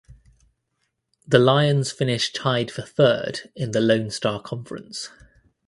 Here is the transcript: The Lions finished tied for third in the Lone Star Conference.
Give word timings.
The 1.27 1.37
Lions 1.37 1.91
finished 1.91 2.35
tied 2.35 2.71
for 2.71 2.81
third 2.81 3.51
in 3.55 3.69
the 3.69 3.79
Lone 3.81 4.09
Star 4.09 4.41
Conference. 4.41 5.11